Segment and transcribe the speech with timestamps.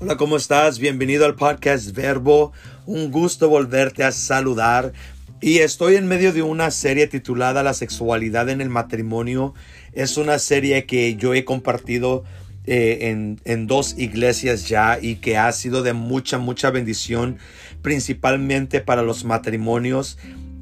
[0.00, 0.78] Hola, ¿cómo estás?
[0.78, 2.52] Bienvenido al podcast Verbo.
[2.86, 4.92] Un gusto volverte a saludar.
[5.40, 9.54] Y estoy en medio de una serie titulada La sexualidad en el matrimonio.
[9.92, 12.22] Es una serie que yo he compartido
[12.64, 17.38] eh, en, en, dos iglesias ya y que ha sido de mucha, mucha bendición,
[17.82, 20.16] principalmente para los matrimonios.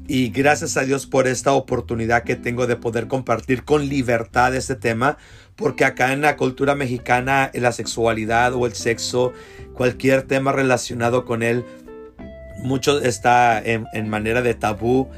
[0.09, 4.75] Y gracias a Dios por esta oportunidad que tengo de poder compartir con libertad este
[4.75, 5.17] tema,
[5.57, 9.33] porque acá en la cultura mexicana la sexualidad o el sexo,
[9.73, 11.65] cualquier tema relacionado con él,
[12.59, 15.09] mucho está en, manera de tabú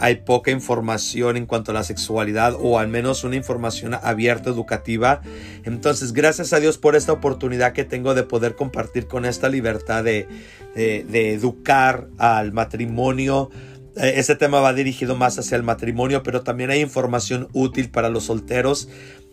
[0.00, 5.20] hay poca información en cuanto a la sexualidad o al menos una información abierta educativa.
[5.62, 10.02] Entonces, gracias a Dios por esta oportunidad que tengo de poder compartir con esta libertad
[10.02, 10.26] de
[10.74, 13.50] educar al matrimonio,
[13.98, 18.08] eh, ese tema va dirigido más hacia el matrimonio, pero también hay información útil para
[18.08, 18.88] los solteros,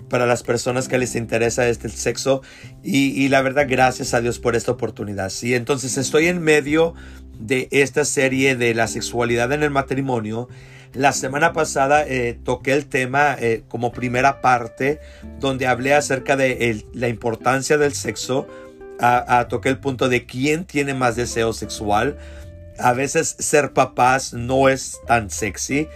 [0.09, 2.41] para las personas que les interesa este sexo.
[2.83, 5.30] Y, la verdad, gracias a Dios por esta oportunidad.
[5.30, 6.94] Sí, entonces estoy en medio
[7.39, 10.47] de esta serie de la sexualidad en el matrimonio.
[10.94, 15.00] La semana pasada eh, toqué el tema eh, como primera parte,
[15.39, 18.47] donde hablé acerca de la importancia del sexo.
[18.97, 22.17] A, toqué el punto de quién tiene más deseo sexual
[22.78, 25.88] a veces ser papás no es tan sexy.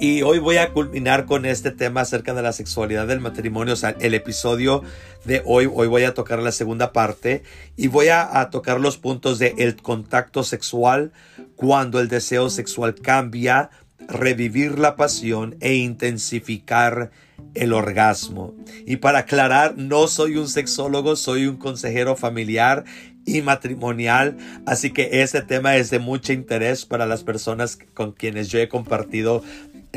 [0.00, 3.74] Y hoy voy a culminar con este tema acerca de la sexualidad del matrimonio.
[3.74, 4.82] O sea, el episodio
[5.24, 7.42] de hoy, hoy voy a tocar la segunda parte
[7.76, 11.12] y voy a, tocar los puntos de el contacto sexual,
[11.54, 13.70] cuando el deseo sexual cambia,
[14.08, 17.10] revivir la pasión e intensificar
[17.54, 18.54] el orgasmo.
[18.86, 22.84] Y para aclarar, no soy un sexólogo, soy un consejero familiar
[23.24, 24.36] y matrimonial.
[24.66, 28.68] Así que ese tema es de mucho interés para las personas con quienes yo he
[28.68, 29.42] compartido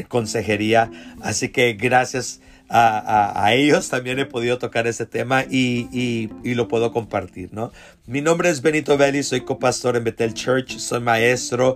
[0.08, 0.92] consejería.
[1.22, 7.49] Así que gracias a, ellos también he podido tocar ese tema y, lo puedo compartir,
[7.53, 7.71] ¿no?
[8.07, 11.75] Mi nombre es Benito Belli, soy copastor en Bethel Church, soy maestro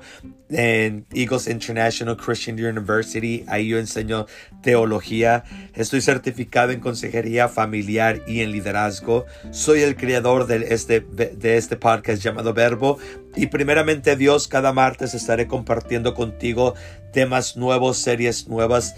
[0.49, 4.25] en Eagles International Christian University, ahí yo enseño
[4.61, 5.43] teología,
[5.75, 11.75] estoy certificado en consejería familiar y en liderazgo, soy el creador de este, de este
[11.75, 12.97] podcast llamado Verbo
[13.35, 16.75] y primeramente Dios, cada martes estaré compartiendo contigo
[17.11, 18.95] temas nuevos, series nuevas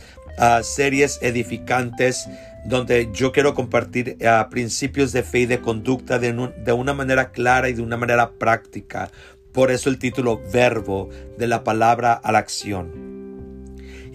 [0.64, 2.28] series edificantes
[2.66, 6.32] donde yo quiero compartir uh, principios de fe y de conducta de,
[6.64, 9.12] de una manera clara y de una manera práctica.
[9.52, 13.13] Por eso el título Verbo de la palabra a la acción.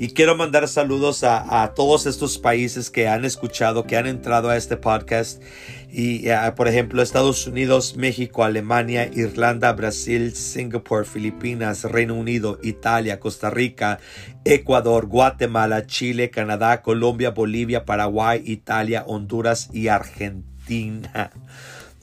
[0.01, 4.57] Y quiero mandar saludos a, todos estos países que han escuchado, que han entrado a
[4.57, 5.43] este podcast.
[5.91, 13.19] Y eh, por ejemplo, Estados Unidos, México, Alemania, Irlanda, Brasil, Singapur, Filipinas, Reino Unido, Italia,
[13.19, 13.99] Costa Rica,
[14.45, 21.33] Ecuador, Guatemala, Chile, Canadá, Colombia, Bolivia, Paraguay, Italia, Honduras y Argentina.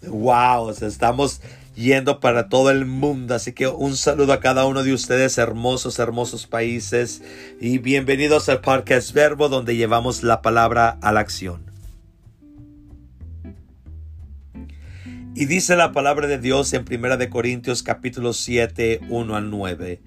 [0.08, 1.42] Wow, estamos
[1.76, 3.36] yendo para todo el mundo.
[3.36, 7.22] Así que un saludo a cada uno de ustedes, hermosos, hermosos países.
[7.60, 11.64] Y bienvenidos al podcast Verbo, donde llevamos la palabra a la acción.
[15.36, 20.02] Y dice la palabra de Dios en 1 de Corintios capítulo 7, 1 al 9.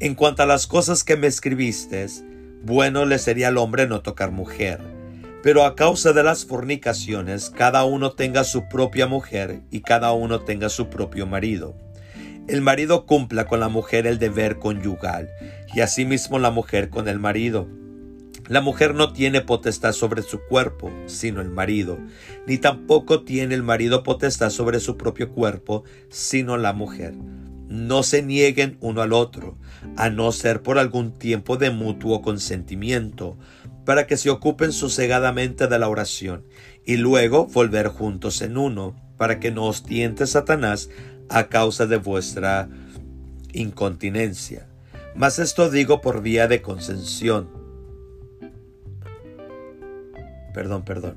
[0.00, 2.06] En cuanto a las cosas que me escribiste,
[2.64, 4.97] bueno le sería al hombre no tocar mujer
[5.42, 10.40] pero a causa de las fornicaciones, cada uno tenga su propia mujer y cada uno
[10.40, 11.76] tenga su propio marido.
[12.48, 15.28] El marido cumpla con la mujer el deber conyugal,
[15.74, 17.68] y asimismo la mujer con el marido.
[18.48, 21.98] La mujer no tiene potestad sobre su cuerpo, sino el marido,
[22.46, 27.14] ni tampoco tiene el marido potestad sobre su propio cuerpo, sino la mujer.
[27.68, 29.58] No se nieguen uno al otro,
[29.96, 33.36] a no ser por algún tiempo de mutuo consentimiento,
[33.88, 36.44] para que se ocupen sosegadamente de la oración,
[36.84, 40.90] y luego volver juntos en uno, para que no os tiente Satanás
[41.30, 42.68] a causa de vuestra
[43.54, 44.66] incontinencia.
[45.14, 47.48] Mas esto digo por vía de concesión.
[50.52, 51.16] Perdón, perdón.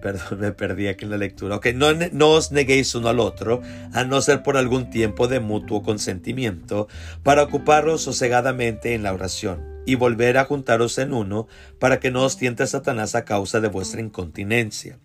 [0.00, 1.56] Perdón, me perdí aquí en la lectura.
[1.56, 3.60] Ok, no, no os neguéis uno al otro,
[3.92, 6.88] a no ser por algún tiempo de mutuo consentimiento,
[7.22, 11.46] para ocuparos sosegadamente en la oración y volver a juntaros en uno,
[11.78, 14.98] para que no os tiente Satanás a causa de vuestra incontinencia.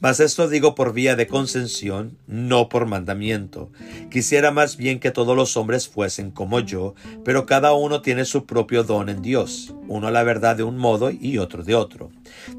[0.00, 3.70] Mas esto digo por vía de concesión, no por mandamiento.
[4.10, 6.94] Quisiera más bien que todos los hombres fuesen como yo,
[7.24, 11.10] pero cada uno tiene su propio don en Dios, uno la verdad de un modo
[11.10, 12.10] y otro de otro.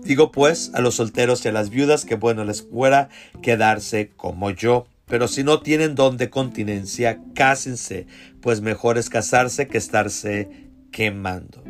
[0.04, 3.10] Digo pues a los solteros y a las viudas que bueno les fuera
[3.42, 4.88] quedarse como yo.
[5.08, 8.06] Pero si no tienen don de continencia, cásense,
[8.42, 11.64] pues mejor es casarse que estarse quemando.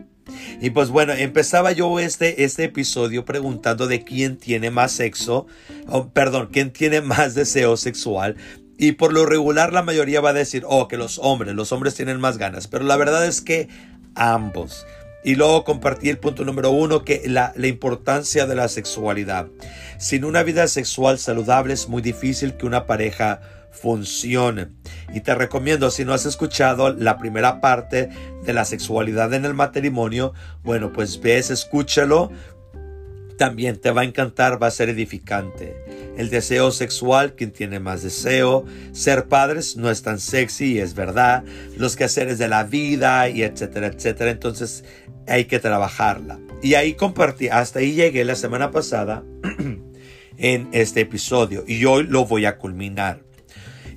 [0.61, 5.47] Y pues bueno, empezaba yo este, este episodio preguntando de quién tiene más sexo,
[6.13, 8.35] perdón, quién tiene más deseo sexual.
[8.77, 11.95] Y por lo regular la mayoría va a decir, oh, que los hombres, los hombres
[11.95, 12.67] tienen más ganas.
[12.67, 13.67] Pero la verdad es que
[14.15, 14.85] ambos.
[15.21, 19.47] Y luego compartí el punto número uno, que la, la, importancia de la sexualidad.
[19.97, 24.67] Sin una vida sexual saludable es muy difícil que una pareja funcione.
[25.13, 28.09] Y te recomiendo, si no has escuchado la primera parte
[28.43, 30.33] de la sexualidad en el matrimonio,
[30.63, 32.31] bueno, pues ves, escúchalo.
[33.37, 36.13] También te va a encantar, va a ser edificante.
[36.17, 38.65] El deseo sexual, quien tiene más deseo.
[38.91, 41.45] Ser padres no es tan sexy, es verdad.
[41.77, 44.31] Los quehaceres de la vida y etcétera, etcétera.
[44.31, 44.83] Entonces
[45.25, 46.39] hay que trabajarla.
[46.61, 49.23] Y ahí compartí, hasta ahí llegué la semana pasada
[50.37, 53.28] en este episodio y hoy lo voy a culminar.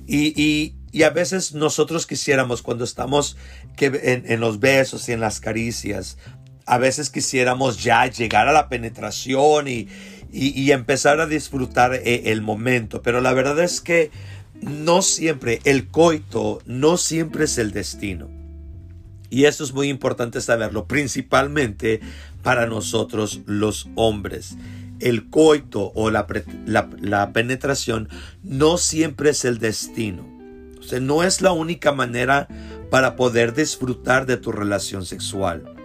[0.07, 3.37] Y, a veces nosotros quisiéramos, cuando estamos
[3.75, 6.17] que en, los besos y en las caricias,
[6.65, 9.87] a veces quisiéramos ya llegar a la penetración y,
[10.31, 13.01] y, empezar a disfrutar eh, el momento.
[13.01, 14.11] Pero la verdad es que
[14.61, 18.29] no siempre, el coito no siempre es el destino.
[19.29, 22.01] Y eso es muy importante saberlo, principalmente
[22.43, 24.57] para nosotros los hombres
[25.03, 26.27] el coito o la,
[27.33, 28.07] penetración
[28.41, 30.25] no siempre es el destino.
[30.79, 32.47] O sea, no es la única manera
[32.89, 35.75] para poder disfrutar de tu relación sexual.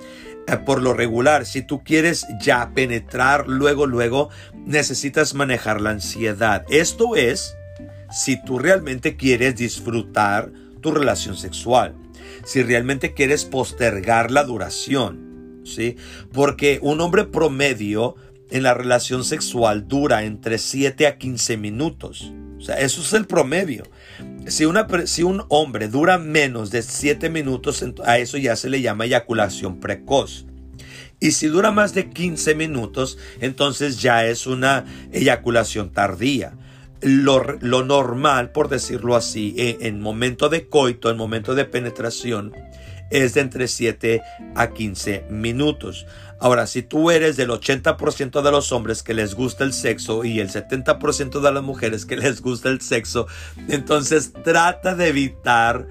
[0.47, 4.31] Eh, por lo regular, si tú quieres ya penetrar luego, luego,
[4.65, 6.65] necesitas manejar la ansiedad.
[6.71, 7.57] Esto es,
[8.13, 11.95] si tú realmente quieres disfrutar tu relación sexual.
[12.45, 15.61] Si realmente quieres postergar la duración.
[15.65, 15.97] ¿sí?
[16.33, 18.17] Porque un hombre promedio
[18.51, 22.33] en la relación sexual dura entre 7 a 15 minutos.
[22.59, 23.85] O sea, eso es el promedio.
[24.47, 29.79] Si, un hombre dura menos de 7 minutos, a eso ya se le llama eyaculación
[29.79, 30.47] precoz.
[31.21, 36.57] Y si dura más de 15 minutos, entonces ya es una eyaculación tardía.
[37.01, 42.53] Lo, lo normal, por decirlo así, en, en momento de coito, en momento de penetración,
[43.11, 44.23] es de entre 7
[44.55, 46.07] a 15 minutos.
[46.41, 50.39] Ahora, si tú eres del 80% de los hombres que les gusta el sexo y
[50.39, 53.27] el 70% de las mujeres que les gusta el sexo,
[53.69, 55.89] entonces trata de evitar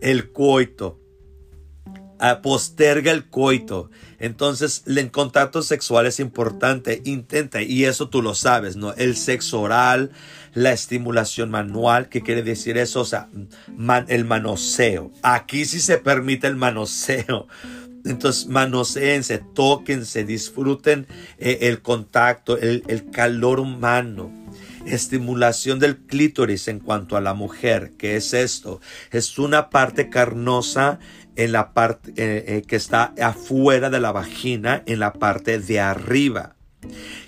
[0.00, 1.00] el coito.
[2.18, 3.90] Ah, posterga el coito.
[4.18, 7.02] Entonces, el contacto sexual es importante.
[7.04, 8.94] Intenta, y eso tú lo sabes, ¿no?
[8.94, 10.12] El sexo oral,
[10.54, 13.02] la estimulación manual, ¿qué quiere decir eso?
[13.02, 13.28] O sea,
[14.08, 15.12] el manoseo.
[15.22, 17.48] Aquí sí se permite el manoseo.
[18.06, 21.06] Entonces, manoseense, tóquense, disfruten
[21.38, 22.82] eh, el contacto, el,
[23.12, 24.32] calor humano
[24.86, 27.92] estimulación del clítoris en cuanto a la mujer.
[27.98, 28.80] ¿Qué es esto?
[29.10, 31.00] Es una parte carnosa
[31.34, 35.80] en la parte eh, eh, que está afuera de la vagina, en la parte de
[35.80, 36.54] arriba.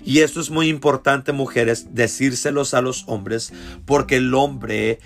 [0.05, 3.51] Y esto es muy importante, mujeres, decírselos a los hombres,
[3.85, 4.99] porque el hombre,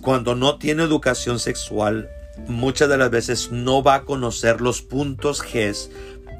[0.00, 2.08] cuando no tiene educación sexual,
[2.46, 5.74] muchas de las veces no va a conocer los puntos G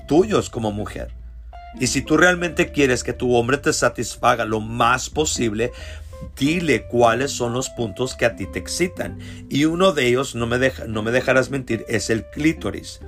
[0.07, 1.15] tuyos como mujer.
[1.79, 5.71] Y si tú realmente quieres que tu hombre te satisfaga lo más posible,
[6.37, 9.19] dile cuáles son los puntos que a ti te excitan.
[9.49, 13.01] Y uno de ellos, no me, deja, no me dejarás mentir, es el clítoris.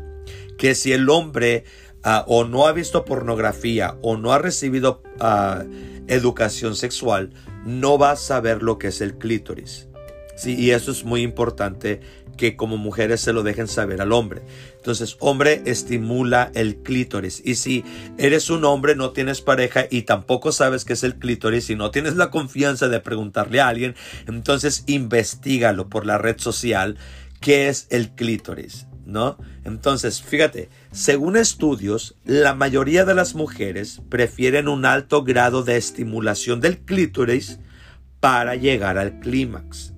[0.59, 1.65] Que si el hombre
[2.05, 5.65] ah, o no ha visto pornografía o no ha recibido ah,
[6.07, 7.31] educación sexual,
[7.65, 9.89] no va a saber lo que es el clítoris.
[10.37, 12.01] Sí, y eso es muy importante
[12.41, 14.41] que como mujeres se lo dejen saber al hombre.
[14.77, 17.43] Entonces, hombre estimula el clítoris.
[17.45, 17.85] Y si
[18.17, 21.91] eres un hombre, no tienes pareja y tampoco sabes qué es el clítoris y no
[21.91, 23.95] tienes la confianza de preguntarle a alguien,
[24.27, 26.97] entonces investigalo por la red social
[27.41, 28.87] qué es el clítoris.
[29.05, 29.37] ¿No?
[29.65, 36.61] Entonces, fíjate, según estudios, la mayoría de las mujeres prefieren un alto grado de estimulación
[36.61, 37.59] del clítoris
[38.21, 39.93] para llegar al clímax.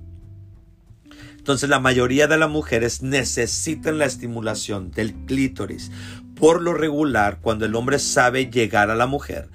[1.43, 5.91] Entonces la mayoría de las mujeres necesitan la estimulación del clítoris.
[6.37, 9.49] Por lo regular, cuando el hombre sabe llegar a la mujer,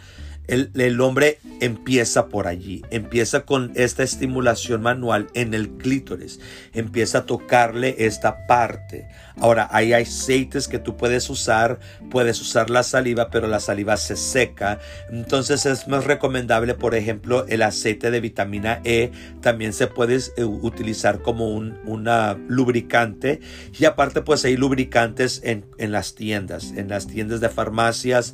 [0.48, 6.42] el, hombre empieza por allí, empieza con esta estimulación manual en el clítoris,
[6.74, 9.08] empieza a tocarle esta parte.
[9.40, 11.80] Ahora, hay aceites que tú puedes usar,
[12.10, 14.80] puedes usar la saliva, pero la saliva se seca,
[15.10, 20.44] entonces es más recomendable, por ejemplo, el aceite de vitamina E, también se puede eh,
[20.44, 23.40] utilizar como un una lubricante.
[23.78, 28.34] Y aparte pues hay lubricantes en, en las tiendas, en las tiendas de farmacias,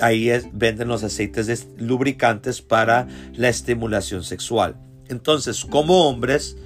[0.00, 4.76] ahí venden los aceites de lubricantes para la estimulación sexual.
[5.08, 6.56] Entonces, como hombres,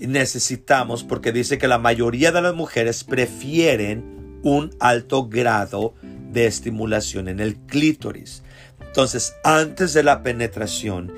[0.00, 7.28] necesitamos, porque dice que la mayoría de las mujeres prefieren un alto grado de estimulación
[7.28, 8.42] en el clítoris.
[8.80, 11.12] Entonces, antes de la penetración,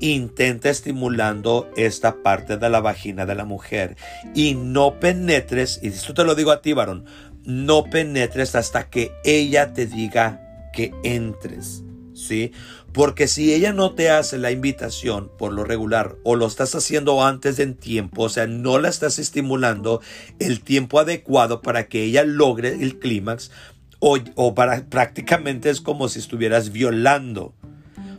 [0.00, 3.96] intenta estimulando esta parte de la vagina de la mujer
[4.34, 7.04] y no penetres, y esto te lo digo a ti, varón,
[7.44, 11.82] no penetres hasta que ella te diga que entres,
[12.14, 12.52] ¿sí?
[12.94, 17.24] Porque si ella no te hace la invitación por lo regular o lo estás haciendo
[17.24, 20.00] antes de tiempo, o sea, no la estás estimulando
[20.38, 23.50] el tiempo adecuado para que ella logre el clímax
[23.98, 27.52] o, o para prácticamente es como si estuvieras violando.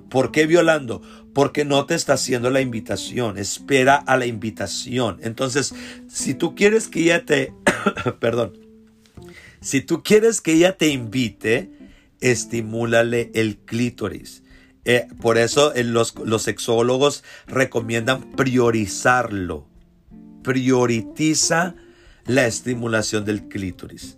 [0.09, 1.01] ¿Por qué violando?
[1.33, 3.37] Porque no te está haciendo la invitación.
[3.37, 5.19] Espera a la invitación.
[5.21, 5.73] Entonces,
[6.09, 7.53] si tú quieres que ella te,
[8.19, 8.59] perdón,
[9.61, 11.71] si tú quieres que ella te invite,
[12.19, 14.43] estimúlale el clítoris.
[14.85, 19.67] Eh, por eso eh, los, los sexólogos recomiendan priorizarlo.
[20.43, 21.75] Prioritiza
[22.25, 24.17] la estimulación del clítoris.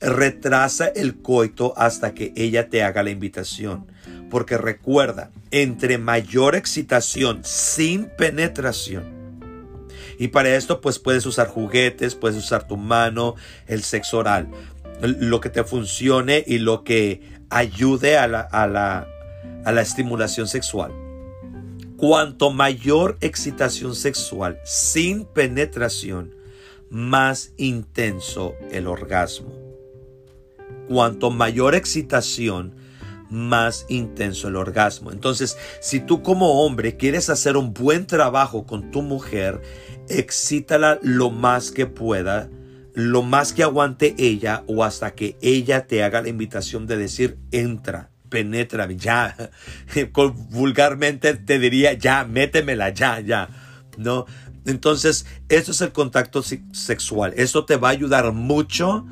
[0.00, 3.86] Retrasa el coito hasta que ella te haga la invitación.
[4.30, 9.16] Porque recuerda, entre mayor excitación sin penetración,
[10.18, 13.34] y para esto pues puedes usar juguetes, puedes usar tu mano,
[13.66, 14.48] el sexo oral,
[15.00, 17.20] lo que te funcione y lo que
[17.50, 19.06] ayude a la, a la,
[19.66, 20.92] a la estimulación sexual.
[21.96, 26.34] Cuanto mayor excitación sexual sin penetración,
[26.88, 29.52] más intenso el orgasmo.
[30.88, 32.76] Cuanto mayor excitación,
[33.28, 35.10] más intenso el orgasmo.
[35.10, 39.60] Entonces, si tú como hombre quieres hacer un buen trabajo con tu mujer,
[40.08, 42.48] excítala lo más que pueda,
[42.94, 47.36] lo más que aguante ella o hasta que ella te haga la invitación de decir,
[47.50, 49.36] entra, penetra, ya.
[50.50, 53.48] Vulgarmente te diría, ya, métemela, ya, ya.
[53.96, 54.26] ¿No?
[54.66, 57.32] Entonces, eso es el contacto sexual.
[57.36, 59.06] Eso te va a ayudar mucho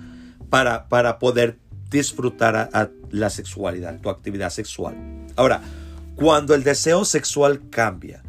[0.50, 1.59] para, para poder
[1.90, 4.97] disfrutar a, la sexualidad, tu actividad sexual.
[5.37, 5.62] Ahora,
[6.16, 8.25] cuando el deseo sexual cambia,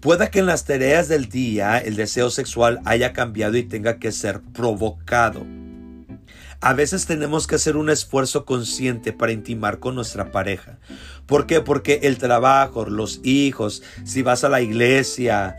[0.00, 4.12] puede que en las tareas del día el deseo sexual haya cambiado y tenga que
[4.12, 5.44] ser provocado.
[6.62, 10.78] A veces tenemos que hacer un esfuerzo consciente para intimar con nuestra pareja.
[11.24, 11.62] ¿Por qué?
[11.62, 15.56] Porque el trabajo, los hijos, si vas a la iglesia,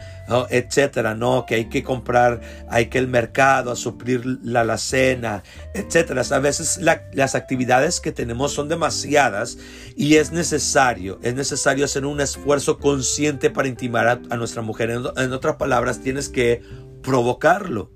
[0.52, 5.42] etcétera, no, que hay que comprar, hay que el mercado, a suplir la alacena,
[5.74, 6.22] etcétera.
[6.30, 6.80] A veces
[7.14, 9.58] las actividades que tenemos son demasiadas
[9.96, 14.92] y es necesario, es necesario hacer un esfuerzo consciente para intimar a, nuestra mujer.
[14.92, 16.62] en otras palabras, tienes que
[17.02, 17.90] provocarlo.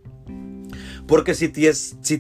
[1.08, 1.70] Porque si te,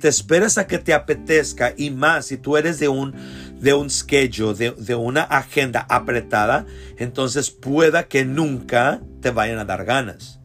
[0.07, 3.13] esperas a que te apetezca y más si tú eres de un,
[3.59, 9.65] de un schedule, de, de una agenda apretada, entonces pueda que nunca te vayan a
[9.65, 10.39] dar ganas.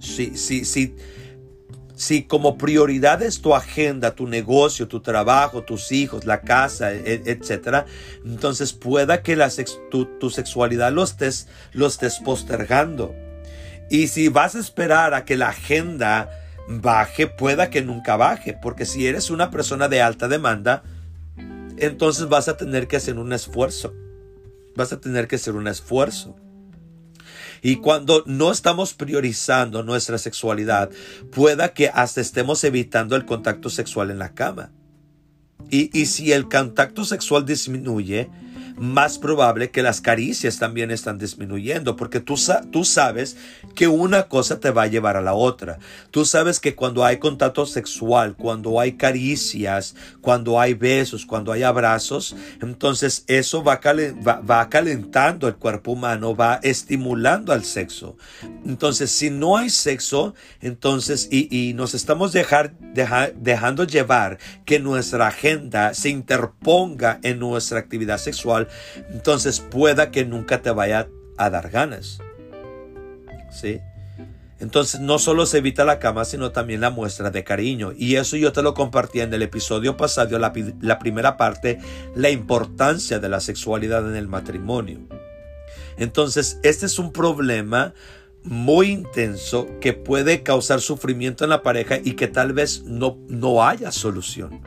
[0.00, 0.94] Si, si, si,
[1.94, 7.22] si como prioridad es tu agenda, tu negocio, tu trabajo, tus hijos, la casa, e,
[7.24, 7.86] etcétera,
[8.24, 9.48] entonces pueda que la
[9.90, 13.14] tu, tu, sexualidad lo estés, lo estés postergando.
[13.88, 18.86] Y si vas a esperar a que la agenda baje, pueda que nunca baje, porque
[18.86, 20.82] si eres una persona de alta demanda,
[21.76, 23.94] entonces vas a tener que hacer un esfuerzo.
[24.76, 26.36] Vas a tener que hacer un esfuerzo.
[27.62, 30.90] Y cuando no estamos priorizando nuestra sexualidad,
[31.30, 34.72] pueda que hasta estemos evitando el contacto sexual en la cama.
[35.70, 38.30] Y, y si el contacto sexual disminuye,
[38.82, 42.34] más probable que las caricias también están disminuyendo, porque tú,
[42.72, 43.36] tú sabes
[43.76, 45.78] que una cosa te va a llevar a la otra.
[46.10, 51.62] Tú sabes que cuando hay contacto sexual, cuando hay caricias, cuando hay besos, cuando hay
[51.62, 58.16] abrazos, entonces eso va, va, calentando el cuerpo humano, va estimulando al sexo.
[58.66, 62.74] Entonces, si no hay sexo, entonces, y, nos estamos dejar,
[63.36, 68.68] dejando llevar que nuestra agenda se interponga en nuestra actividad sexual,
[69.10, 72.18] entonces pueda que nunca te vaya a dar ganas.
[73.50, 73.80] ¿Sí?
[74.62, 77.92] Entonces no solo se evita la cama, sino también la muestra de cariño.
[77.96, 80.52] Y eso yo te lo compartí en el episodio pasado, la,
[81.00, 81.80] primera parte,
[82.14, 85.00] la importancia de la sexualidad en el matrimonio.
[85.96, 87.92] Entonces, este es un problema
[88.44, 93.66] muy intenso que puede causar sufrimiento en la pareja y que tal vez no, no
[93.66, 94.60] haya solución.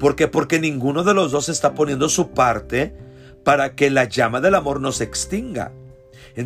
[0.00, 0.26] ¿Por qué?
[0.26, 2.92] Porque ninguno de los dos está poniendo su parte
[3.48, 5.72] para que la llama del amor no se extinga.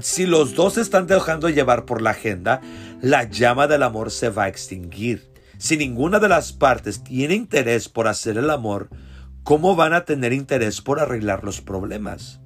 [0.03, 2.61] Si los dos están dejando llevar por la agenda,
[3.01, 5.33] la llama del amor se va a extinguir.
[5.59, 8.89] Si ninguna de las partes tiene interés por hacer el amor,
[9.43, 12.39] ¿cómo van a tener interés por arreglar los problemas?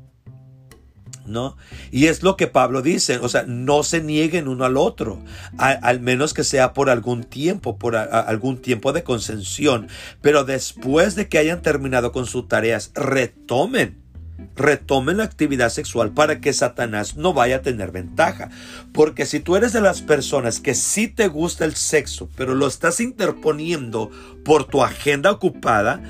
[1.27, 1.59] ¿no?
[1.91, 5.23] Y es lo que Pablo dice, o sea, no se nieguen uno al otro,
[5.59, 9.89] al menos que sea por algún tiempo, por algún tiempo de concesión,
[10.23, 14.06] pero después de que hayan terminado con sus tareas, retomen
[14.55, 18.51] retomen la actividad sexual para que Satanás no vaya a tener ventaja.
[18.93, 22.67] Porque si tú eres de las personas que sí te gusta el sexo, pero lo
[22.67, 24.11] estás interponiendo
[24.45, 26.03] por tu agenda ocupada,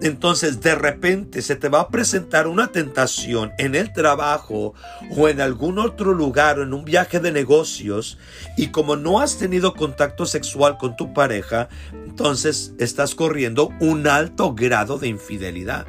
[0.00, 4.74] entonces de repente se te va a presentar una tentación en el trabajo
[5.16, 8.18] o en algún otro lugar o en un viaje de negocios
[8.56, 14.54] y como no has tenido contacto sexual con tu pareja, entonces estás corriendo un alto
[14.54, 15.86] grado de infidelidad.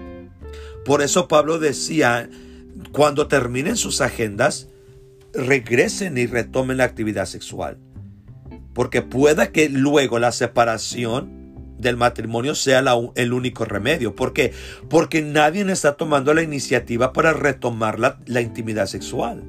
[0.85, 2.29] Por eso Pablo decía,
[2.91, 4.69] cuando terminen sus agendas,
[5.33, 7.79] regresen y retomen la actividad sexual.
[8.73, 11.45] Porque pueda que luego la separación
[11.79, 12.83] del matrimonio sea
[13.15, 14.15] el único remedio.
[14.15, 14.53] ¿Por qué?
[14.89, 19.43] Porque nadie está tomando la iniciativa para retomar la, intimidad sexual.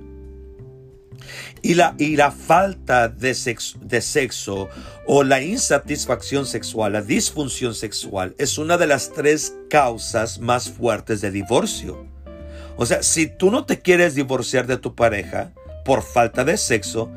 [1.63, 4.69] Y la, y la falta de sexo, de sexo
[5.07, 11.21] o la insatisfacción sexual, la disfunción sexual, es una de las tres causas más fuertes
[11.21, 12.07] de divorcio.
[12.77, 15.53] O sea, si tú no te quieres divorciar de tu pareja
[15.85, 17.11] por falta de sexo,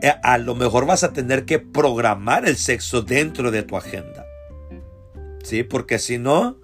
[0.00, 4.26] eh, a lo mejor vas a tener que programar el sexo dentro de tu agenda.
[5.42, 5.62] ¿sí?
[5.62, 6.56] Porque si no,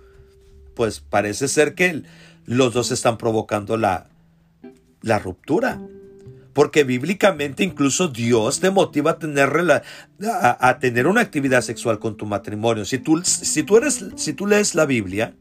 [0.74, 2.02] pues parece ser que
[2.44, 4.08] los dos están provocando la,
[5.02, 5.80] la ruptura.
[6.58, 9.48] Porque bíblicamente incluso Dios te motiva a tener,
[10.42, 12.84] a, tener una actividad sexual con tu matrimonio.
[12.84, 15.36] Si tú, si, tú eres, si tú lees la Biblia,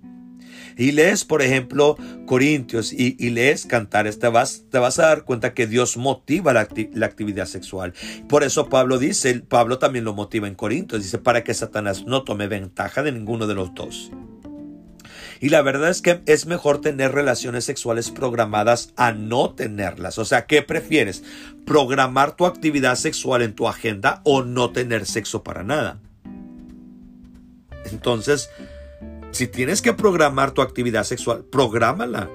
[0.78, 1.98] y lees, por ejemplo,
[2.28, 6.60] Corintios y, lees Cantares, te vas, te vas a dar cuenta que Dios motiva la,
[6.60, 7.96] actividad sexual.
[8.30, 12.26] Por eso Pablo dice, Pablo también lo motiva en Corintios, dice, para que Satanás no
[12.26, 14.12] tome ventaja de ninguno de los dos.
[15.40, 20.18] Y la verdad es que es mejor tener relaciones sexuales programadas a no tenerlas.
[20.18, 21.24] O sea, ¿qué prefieres?
[21.66, 26.00] ¿Programar tu actividad sexual en tu agenda o no tener sexo para nada?
[27.92, 28.50] Entonces,
[29.32, 32.30] si tienes que programar tu actividad sexual, prográmala.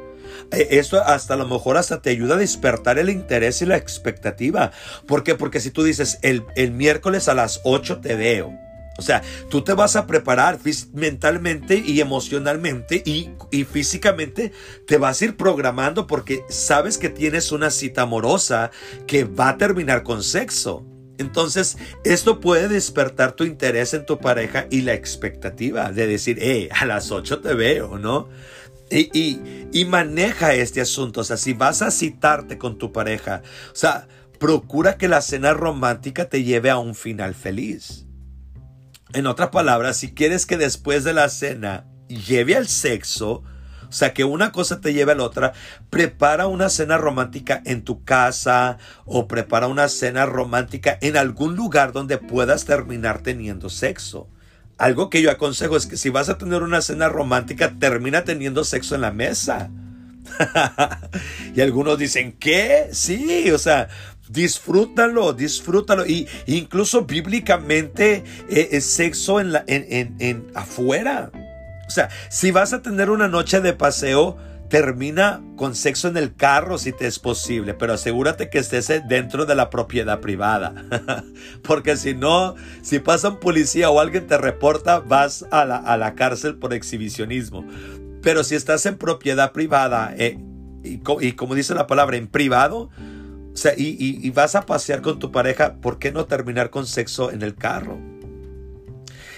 [0.50, 3.76] E, esto hasta a lo mejor hasta te ayuda a despertar el interés y la
[3.76, 4.72] expectativa.
[5.06, 5.34] ¿Por qué?
[5.34, 8.58] Porque si tú dices el, miércoles a las 8 te veo.
[8.98, 10.58] O sea, tú te vas a preparar
[10.92, 14.52] mentalmente y emocionalmente y, y, físicamente
[14.86, 18.70] te vas a ir programando porque sabes que tienes una cita amorosa
[19.06, 20.84] que va a terminar con sexo.
[21.18, 26.68] Entonces, esto puede despertar tu interés en tu pareja y la expectativa de decir, hey,
[26.70, 28.28] a las 8 te veo, ¿no?
[28.90, 29.40] Y,
[29.72, 31.22] y, maneja este asunto.
[31.22, 34.06] O sea, si vas a citarte con tu pareja, o sea,
[34.38, 38.06] procura que la cena romántica te lleve a un final feliz.
[39.14, 43.42] En otras palabras, si quieres que después de la cena lleve al sexo,
[43.92, 45.52] o sea, que una cosa te lleve a la otra.
[45.90, 51.92] Prepara una cena romántica en tu casa o prepara una cena romántica en algún lugar
[51.92, 54.30] donde puedas terminar teniendo sexo.
[54.78, 58.64] Algo que yo aconsejo es que si vas a tener una cena romántica, termina teniendo
[58.64, 59.68] sexo en la mesa.
[61.54, 62.88] y algunos dicen, ¿qué?
[62.92, 63.88] Sí, o sea,
[64.32, 66.06] disfrútalo, disfrútalo.
[66.06, 71.30] Y incluso bíblicamente eh, es sexo en, la, en, en afuera.
[71.86, 74.38] O sea, si vas a tener una noche de paseo,
[74.72, 79.44] termina con sexo en el carro si te es posible, pero asegúrate que estés dentro
[79.44, 80.72] de la propiedad privada.
[81.62, 86.56] Porque si no, si pasa un policía o alguien te reporta, vas a la, cárcel
[86.56, 87.66] por exhibicionismo.
[88.22, 90.38] Pero si estás en propiedad privada eh,
[90.82, 92.88] y, como dice la palabra, en privado,
[93.52, 96.86] o sea, y, y vas a pasear con tu pareja, ¿por qué no terminar con
[96.86, 97.98] sexo en el carro?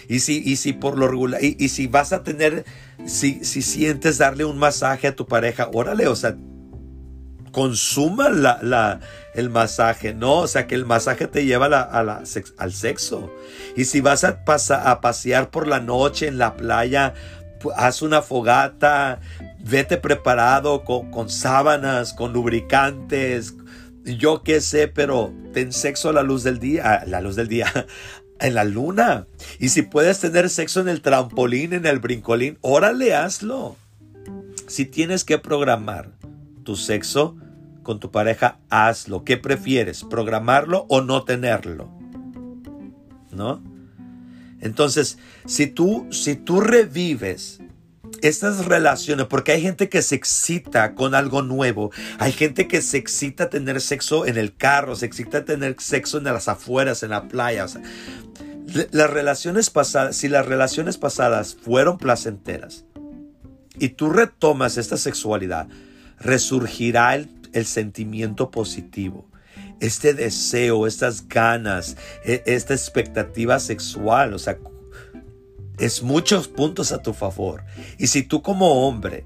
[0.09, 2.64] Y si, y si por lo regular, y, si vas a tener,
[3.07, 6.37] si, si sientes darle un masaje a tu pareja, órale, o sea,
[7.53, 9.00] consuma la, la,
[9.35, 10.40] el masaje, ¿no?
[10.40, 12.22] O sea, que el masaje te lleva a la,
[12.59, 13.33] al sexo.
[13.77, 17.14] Y si vas a, a pasear por la noche en la playa,
[17.77, 19.20] haz una fogata,
[19.61, 23.55] vete preparado con, con sábanas, con lubricantes,
[24.05, 27.49] yo qué sé, pero ten sexo a la luz del día, a la luz del
[27.49, 27.87] día,
[28.40, 29.27] en la luna.
[29.59, 33.77] Y si puedes tener sexo en el trampolín, en el brincolín, órale, hazlo.
[34.67, 36.11] Si tienes que programar
[36.64, 37.37] tu sexo
[37.83, 39.25] con tu pareja, hazlo.
[39.25, 40.05] ¿Qué prefieres?
[40.05, 41.90] ¿Programarlo o no tenerlo?
[43.31, 43.62] ¿No?
[44.61, 47.61] Entonces, si tú, si tú revives
[48.25, 52.97] estas relaciones, porque hay gente que se excita con algo nuevo, hay gente que se
[52.97, 57.29] excita tener sexo en el carro, se excita tener sexo en las afueras, en la
[57.29, 57.67] playa.
[58.93, 62.85] las relaciones pasadas, si las relaciones pasadas fueron placenteras
[63.79, 65.69] y tú retomas esta sexualidad,
[66.19, 69.29] resurgirá el, el sentimiento positivo
[69.81, 74.57] este deseo, estas ganas, e, esta expectativa sexual, o sea,
[75.79, 77.65] es muchos puntos a tu favor.
[77.99, 79.25] Y si tú como hombre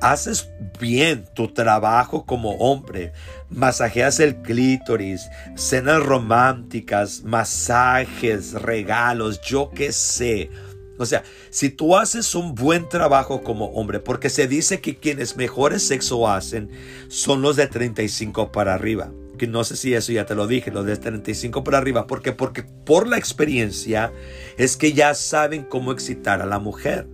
[0.00, 0.48] haces
[0.80, 3.12] bien tu trabajo como hombre,
[3.50, 10.50] masajeas el clítoris, cenas románticas, masajes, regalos, yo qué sé.
[10.98, 15.36] O sea, si tú haces un buen trabajo como hombre, porque se dice que quienes
[15.36, 16.70] mejores sexo hacen
[17.08, 20.70] son los de 35 para arriba que no sé si eso ya te lo dije,
[20.70, 24.12] los de 35 para arriba, porque porque por la experiencia
[24.58, 27.08] es que ya saben cómo excitar a la mujer.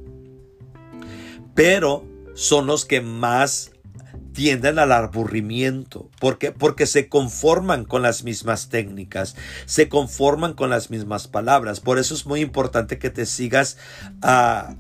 [1.55, 3.71] Pero son los que más
[4.33, 6.11] tienden al aburrimiento.
[6.19, 11.79] ¿Por Porque se conforman con las mismas técnicas, se conforman con las mismas palabras.
[11.79, 13.79] Por eso es muy importante que te sigas
[14.21, 14.75] a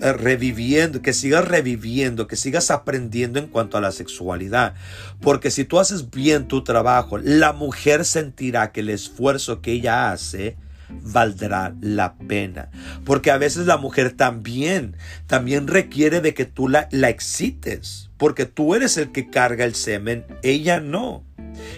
[0.00, 4.74] reviviendo, que sigas reviviendo, que sigas aprendiendo en cuanto a la sexualidad.
[5.20, 10.10] Porque si tú haces bien tu trabajo, la mujer sentirá que el esfuerzo que ella
[10.10, 10.56] hace
[10.88, 12.70] valdrá la pena.
[13.04, 18.10] Porque a veces la mujer también, también requiere de que tú la, la excites.
[18.16, 21.24] Porque tú eres el que carga el semen, ella no.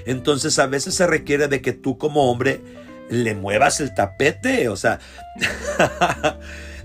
[0.07, 2.61] Entonces a veces se requiere de que tú como hombre
[3.11, 4.69] le muevas el tapete.
[4.69, 5.01] O sea...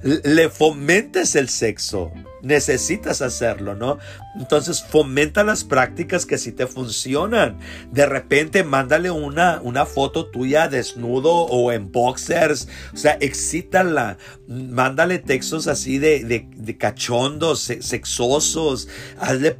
[0.08, 2.12] le fomentes el sexo.
[2.42, 3.98] Necesitas hacerlo, ¿no?
[4.40, 7.60] Entonces fomenta las prácticas que sí te funcionan.
[7.92, 12.70] De repente mándale una, una foto tuya desnudo o en boxers.
[12.94, 14.18] O sea, excítala.
[14.48, 18.88] Mándale textos así de, de, cachondos, sexosos.
[19.20, 19.56] Hazle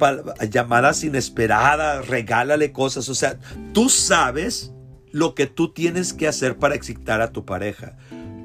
[0.48, 2.08] llamadas inesperadas.
[2.08, 3.08] Regálale cosas.
[3.10, 3.38] O sea,
[3.74, 4.72] tú sabes
[5.10, 7.96] lo que tú tienes que hacer para excitar a tu pareja.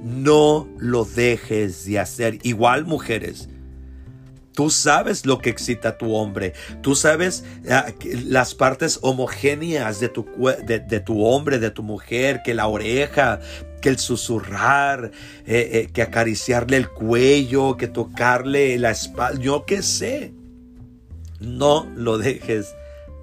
[0.04, 2.40] No lo dejes de hacer.
[2.44, 3.48] Igual mujeres.
[4.54, 6.54] Tú sabes lo que excita a tu hombre.
[6.82, 7.88] Tú sabes ah,
[8.26, 10.28] las partes homogéneas de tu,
[10.66, 13.40] de, tu, hombre, de tu mujer, que la oreja,
[13.82, 15.12] que el susurrar,
[15.48, 19.42] eh, eh, que acariciarle el cuello, que tocarle la espalda.
[19.42, 20.34] Yo qué sé.
[21.40, 22.76] No lo dejes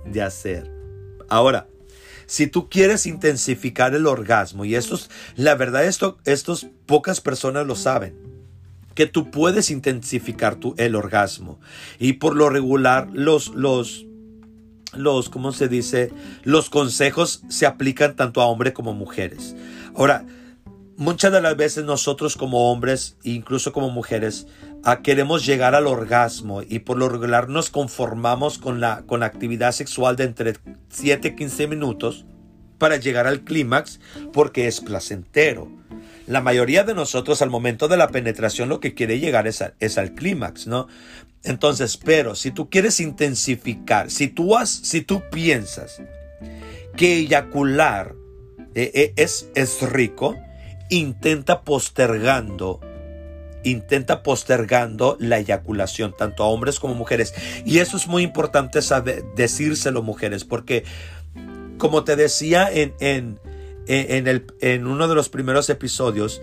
[0.04, 0.70] de hacer.
[1.28, 1.68] Ahora,
[2.30, 7.66] si tú quieres intensificar el orgasmo, y esto es, la verdad, esto, estos pocas personas
[7.66, 8.14] lo saben,
[8.94, 11.58] que tú puedes intensificar tu, el orgasmo.
[11.98, 14.06] Y por lo regular, los, los,
[14.92, 16.12] los, ¿cómo se dice?
[16.44, 19.56] Los consejos se aplican tanto a hombres como mujeres.
[19.96, 20.24] Ahora,
[20.96, 24.46] muchas de las veces nosotros como hombres, incluso como mujeres,
[25.02, 30.16] queremos llegar al orgasmo y por lo regular nos conformamos con la, con actividad sexual
[30.16, 30.54] de entre
[30.88, 32.24] 7 y 15 minutos
[32.78, 34.00] para llegar al clímax
[34.32, 35.70] porque es placentero.
[36.26, 39.98] La mayoría de nosotros al momento de la penetración lo que quiere llegar es, es
[39.98, 40.86] al clímax, ¿no?
[41.42, 46.02] Entonces, pero si tú quieres intensificar, si tú, has, si tú piensas
[46.96, 48.14] que eyacular
[48.74, 50.36] eh, eh, es, es rico,
[50.90, 52.80] intenta postergando
[53.64, 57.34] intenta postergando la eyaculación, tanto a hombres como mujeres.
[57.64, 60.84] Y eso es muy importante saber, decírselo mujeres, porque
[61.78, 63.40] como te decía en, en,
[63.86, 66.40] en, el, en uno de los primeros episodios,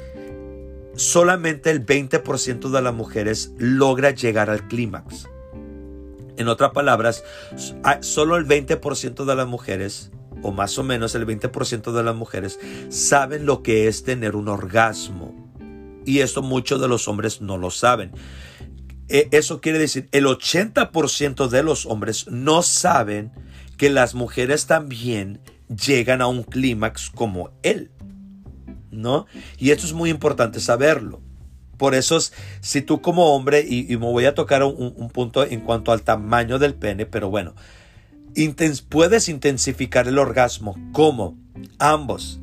[0.96, 5.28] solamente el 20% de las mujeres logra llegar al clímax.
[6.38, 7.24] En otras palabras,
[8.02, 12.60] solo el 20% de las mujeres o más o menos el 20% de las mujeres,
[12.90, 15.27] saben lo que es tener un orgasmo.
[16.08, 18.12] Y eso muchos de los hombres no lo saben.
[19.10, 23.34] E, eso quiere decir, el 80% de los hombres no saben
[23.76, 27.92] que las mujeres también llegan a un clímax como él.
[28.90, 29.26] ¿No?
[29.58, 31.22] Y esto es muy importante saberlo.
[31.76, 32.18] Por eso,
[32.62, 36.04] si tú como hombre, y, me voy a tocar un, un, punto en cuanto al
[36.04, 37.54] tamaño del pene, pero bueno,
[38.88, 40.76] puedes intensificar el orgasmo.
[40.94, 41.38] ¿Cómo?
[41.80, 42.40] Ambos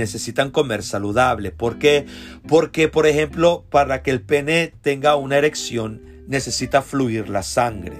[0.00, 1.50] necesitan comer saludable.
[1.50, 2.06] ¿Por qué?
[2.48, 7.96] Porque, por ejemplo, para que el pene tenga una erección, necesita fluir la sangre.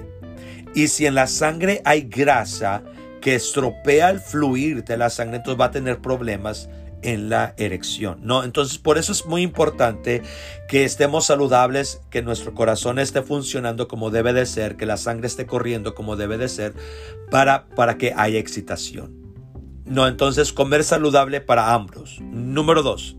[0.75, 2.83] Y si en la sangre hay grasa
[3.21, 6.69] que estropea el fluir de la sangre, entonces va a tener problemas
[7.03, 8.43] en la erección, ¿no?
[8.43, 10.21] Entonces, por eso es muy importante
[10.67, 15.27] que estemos saludables, que nuestro corazón esté funcionando como debe de ser, que la sangre
[15.27, 16.73] esté corriendo como debe de ser,
[17.29, 19.22] para, para que haya excitación.
[19.85, 22.19] No, entonces comer saludable para ambos.
[22.21, 23.17] Número dos,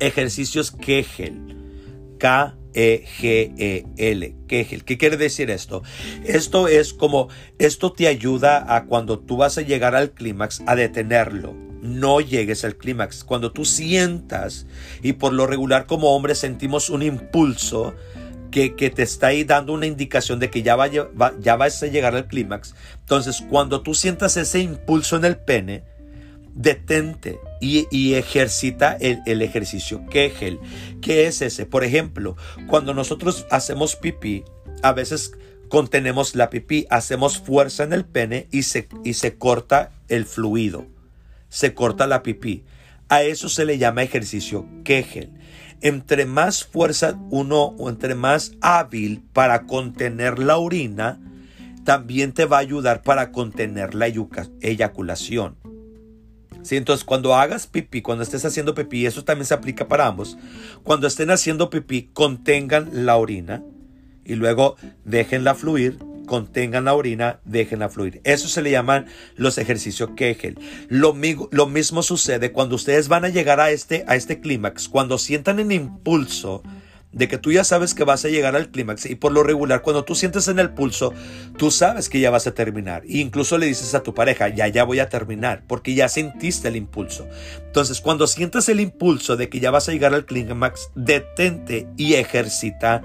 [0.00, 1.56] ejercicios Kegel.
[2.18, 2.56] K-E-G-E-L.
[4.48, 4.84] Kegel.
[4.84, 5.82] ¿Qué quiere decir esto?
[6.24, 10.74] Esto es como, esto te ayuda a cuando tú vas a llegar al clímax a
[10.74, 13.24] detenerlo no llegues al clímax.
[13.24, 14.66] Cuando tú sientas,
[15.02, 17.94] y por lo regular como hombres sentimos un impulso
[18.50, 22.14] que, te está ahí dando una indicación de que ya, va, ya vas a llegar
[22.14, 22.74] al clímax.
[23.00, 25.84] Entonces, cuando tú sientas ese impulso en el pene,
[26.58, 30.58] detente y, ejercita el, el, ejercicio Kegel.
[31.00, 31.66] ¿Qué es ese?
[31.66, 34.44] Por ejemplo, cuando nosotros hacemos pipí,
[34.82, 35.32] a veces
[35.68, 40.86] contenemos la pipí, hacemos fuerza en el pene y se, y se corta el fluido,
[41.48, 42.64] se corta la pipí.
[43.08, 45.30] A eso se le llama ejercicio Kegel.
[45.80, 51.20] Entre más fuerza uno o entre más hábil para contener la orina,
[51.84, 55.56] también te va a ayudar para contener la eyaculación.
[56.62, 56.76] ¿Sí?
[56.76, 60.36] Entonces, cuando hagas pipí, cuando estés haciendo pipí, eso también se aplica para ambos.
[60.82, 63.62] Cuando estén haciendo pipí, contengan la orina
[64.24, 68.20] y luego déjenla fluir, contengan la orina, déjenla fluir.
[68.22, 70.56] Eso se le llaman los ejercicios Kegel.
[70.88, 75.58] Lo, mismo sucede cuando ustedes van a llegar a este, a este clímax, cuando sientan
[75.58, 76.62] el impulso
[77.10, 79.80] de que tú ya sabes que vas a llegar al clímax y por lo regular
[79.82, 81.14] cuando tú sientes en el pulso,
[81.56, 84.68] tú sabes que ya vas a terminar e incluso le dices a tu pareja, ya
[84.68, 87.26] ya voy a terminar porque ya sentiste el impulso.
[87.64, 92.14] Entonces, cuando sientes el impulso de que ya vas a llegar al clímax, detente y
[92.14, 93.02] ejercita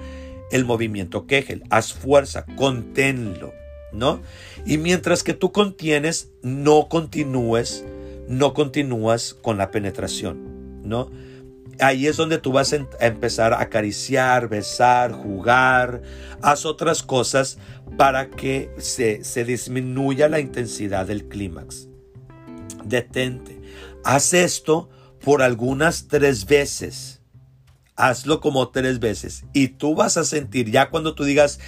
[0.54, 1.64] el movimiento Kegel.
[1.68, 3.52] Haz fuerza, conténlo,
[3.92, 4.22] ¿no?
[4.64, 7.84] Y mientras que tú contienes, no continúes,
[8.28, 11.10] no continúas con la penetración, ¿no?
[11.80, 16.02] Ahí es donde tú vas a empezar a acariciar, besar, jugar,
[16.40, 17.58] haz otras cosas
[17.96, 21.88] para que se, se disminuya la intensidad del clímax.
[22.84, 23.60] Detente.
[24.04, 24.88] Haz esto
[25.18, 27.13] por algunas tres veces
[27.96, 31.60] hazlo como tres veces y tú vas a sentir ya cuando tú digas,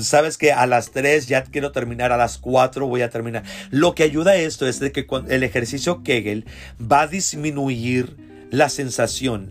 [0.00, 3.44] sabes que a las tres ya quiero terminar, a las cuatro voy a terminar.
[3.70, 6.46] Lo que ayuda a esto es de que el ejercicio Kegel
[6.80, 8.16] va a disminuir
[8.50, 9.50] la sensación,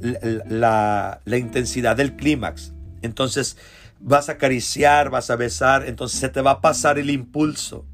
[0.49, 2.73] la, la intensidad del clímax.
[3.01, 3.57] Entonces
[3.99, 7.85] vas a acariciar, vas a besar, entonces se te va a pasar el impulso.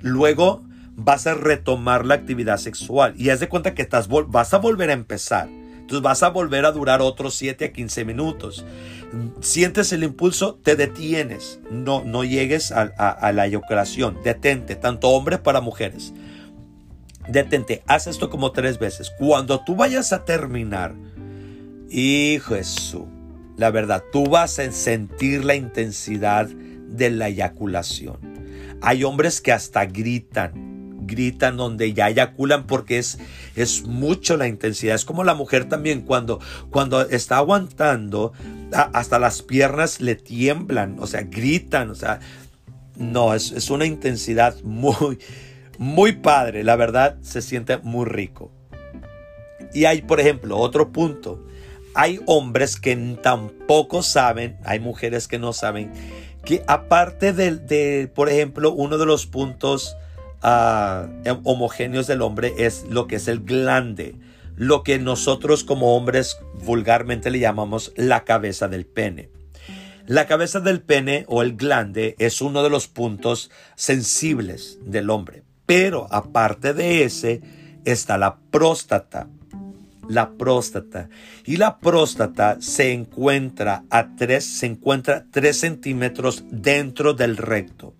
[0.00, 0.64] Luego
[0.96, 4.90] vas a retomar la actividad sexual y haz de cuenta que estás, vas a volver
[4.90, 5.59] a empezar
[5.90, 8.64] entonces vas a volver a durar otros 7 a 15 minutos.
[9.40, 11.58] Sientes el impulso, te detienes.
[11.68, 14.22] No, no llegues a, la eyaculación.
[14.22, 16.12] Detente, tanto hombres para mujeres.
[17.26, 19.10] Detente, haz esto como tres veces.
[19.18, 20.94] Cuando tú vayas a terminar,
[21.88, 23.08] hijo Jesús,
[23.56, 28.16] la verdad, tú vas a sentir la intensidad de la eyaculación.
[28.80, 30.69] Hay hombres que hasta gritan
[31.10, 33.18] gritan, donde ya eyaculan porque es,
[33.56, 34.94] es mucho la intensidad.
[34.94, 38.32] Es como la mujer también cuando, cuando está aguantando,
[38.72, 42.20] hasta las piernas le tiemblan, o sea, gritan, o sea,
[42.96, 45.18] no, es, es una intensidad muy,
[45.78, 48.52] muy padre, la verdad se siente muy rico.
[49.72, 51.46] Y hay, por ejemplo, otro punto.
[51.94, 55.92] Hay hombres que tampoco saben, hay mujeres que no saben,
[56.44, 59.96] que aparte del de, por ejemplo, uno de los puntos
[60.42, 64.14] Em, homogéneos del hombre es lo que es el glande,
[64.56, 69.28] lo que nosotros como hombres vulgarmente le llamamos la cabeza del pene.
[70.06, 75.42] La cabeza del pene o el glande es uno de los puntos sensibles del hombre,
[75.66, 77.42] pero aparte de ese
[77.84, 79.28] está la próstata.
[80.08, 81.08] La próstata.
[81.44, 87.94] Y la próstata se encuentra a 3, se encuentra 3 centímetros dentro del recto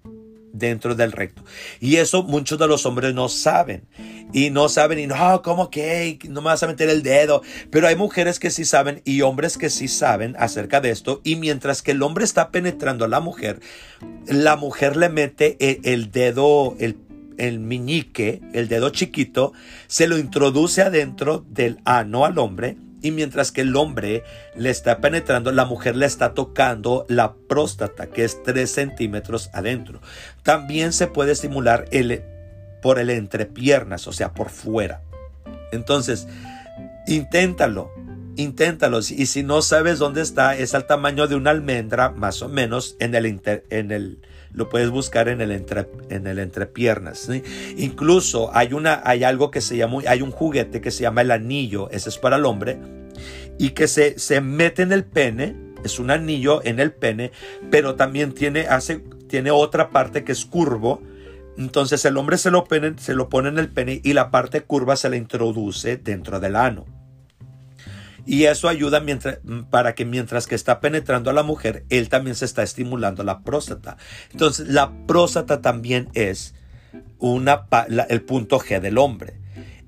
[0.60, 1.44] dentro del recto.
[1.80, 3.88] Y eso muchos de los hombres no saben.
[4.32, 6.18] Y no saben, y no, ¿cómo que?
[6.28, 7.42] No me vas a meter el dedo.
[7.70, 11.20] Pero hay mujeres que sí saben y hombres que sí saben acerca de esto.
[11.24, 13.58] Y mientras que el hombre está penetrando a la mujer,
[14.26, 16.96] la mujer le mete el, el dedo, el,
[17.38, 19.52] el miñique, el dedo chiquito,
[19.88, 24.98] se lo introduce adentro del ano al hombre y mientras que el hombre le está
[25.00, 30.00] penetrando, la mujer le está tocando la próstata, que es 3 centímetros adentro.
[30.42, 31.86] También se puede estimular
[32.82, 35.02] por el entrepiernas, o sea, por fuera.
[35.72, 36.26] Entonces,
[37.06, 37.90] inténtalo,
[38.36, 38.98] inténtalo.
[38.98, 42.96] Y si no sabes dónde está, es al tamaño de una almendra, más o menos,
[43.00, 44.20] en el, en el
[44.52, 47.28] lo puedes buscar en el, entre, en el entrepiernas.
[47.76, 51.30] Incluso hay, una, hay algo que se llama, hay un juguete que se llama el
[51.30, 52.78] anillo, ese es para el hombre,
[53.58, 57.32] y que se, se mete en el pene, es un anillo en el pene,
[57.70, 61.02] pero también tiene, hace, tiene otra parte que es curvo,
[61.56, 64.62] entonces el hombre se lo, pene, se lo pone en el pene y la parte
[64.62, 66.86] curva se le introduce dentro del ano.
[68.26, 69.38] Y eso ayuda mientras,
[69.70, 73.40] para que mientras que está penetrando a la mujer, él también se está estimulando la
[73.40, 73.96] próstata.
[74.33, 76.54] Entonces, la próstata también es
[77.18, 77.66] una,
[78.09, 79.40] el punto G del hombre.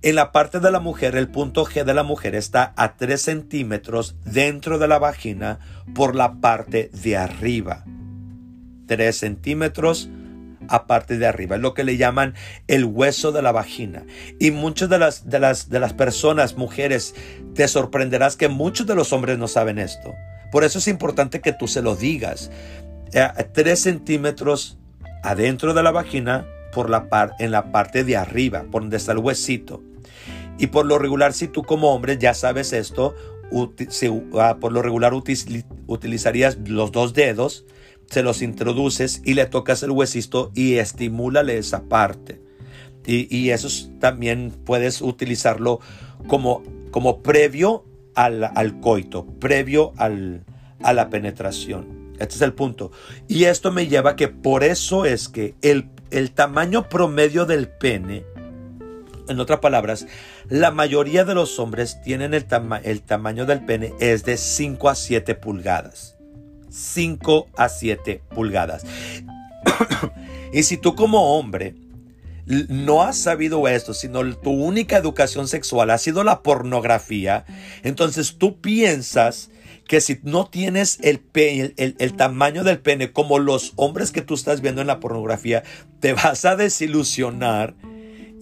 [0.03, 3.23] En la parte de la mujer, el punto G de la mujer está a 3
[3.23, 5.61] centímetros dentro de la vagina
[5.95, 7.85] por la parte de arriba.
[8.89, 10.11] 3 centímetros
[10.69, 12.35] a parte de arriba, es lo que le llaman
[12.69, 14.05] el hueso de la vagina.
[14.39, 17.15] Y muchas de las, de las, de las personas, mujeres,
[17.55, 20.15] te sorprenderás que muchos de los hombres no saben esto.
[20.51, 22.51] Por eso es importante que tú se lo digas.
[23.13, 24.79] 3 eh, centímetros
[25.23, 29.13] adentro de la vagina por la par, en la parte de arriba, por donde está
[29.13, 29.83] el huesito.
[30.59, 33.15] Y por lo regular, si tú como hombre ya sabes esto,
[34.39, 37.65] ah, por lo regular utilizarías los dos dedos,
[38.13, 42.43] se los introduces y le tocas el huesito y estimúlale esa parte.
[43.07, 45.81] Y, eso también puedes utilizarlo
[46.29, 50.45] como, como previo al, al coito, previo al,
[50.83, 52.13] a la penetración.
[52.21, 52.93] Este es el punto.
[53.29, 57.69] Y esto me lleva a que por eso es que el, el tamaño promedio del
[57.69, 58.25] pene
[59.29, 60.07] en otras palabras,
[60.49, 62.45] la mayoría de los hombres tienen el,
[62.83, 66.12] el tamaño del pene es de 5 a 7 pulgadas.
[66.73, 68.85] 5 a 7 pulgadas.
[70.53, 71.75] y si tú como hombre
[72.47, 77.45] no has sabido esto, sino tu única educación sexual ha sido la pornografía,
[77.83, 79.51] entonces tú piensas
[79.87, 84.35] que si no tienes el, el, el, tamaño del pene como los hombres que tú
[84.35, 85.63] estás viendo en la pornografía,
[86.01, 87.75] te vas a desilusionar